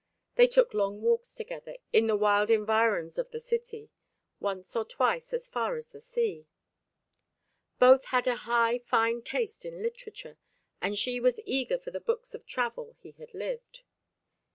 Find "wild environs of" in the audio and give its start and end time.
2.17-3.29